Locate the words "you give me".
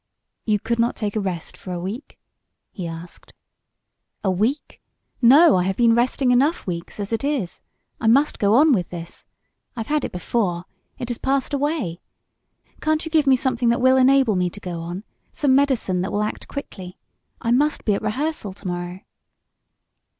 13.05-13.35